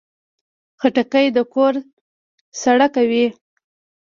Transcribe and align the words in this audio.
خټکی 0.79 1.27
د 1.35 1.37
کور 1.53 1.73
سړه 2.61 2.87
کوي. 2.95 3.25